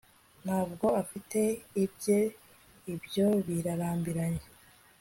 Ntabwo 0.43 0.85
afite 1.01 1.39
ibye 1.83 2.19
ibyo 2.93 3.27
birarambiranye 3.47 4.45